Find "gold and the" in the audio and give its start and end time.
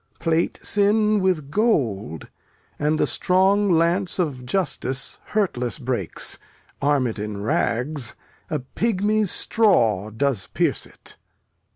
1.51-3.05